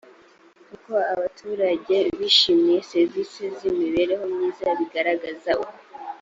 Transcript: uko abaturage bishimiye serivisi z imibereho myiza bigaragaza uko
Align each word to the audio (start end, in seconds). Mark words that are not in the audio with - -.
uko 0.75 0.93
abaturage 1.13 1.97
bishimiye 2.19 2.79
serivisi 2.91 3.41
z 3.55 3.59
imibereho 3.71 4.23
myiza 4.33 4.67
bigaragaza 4.79 5.51
uko 5.63 5.75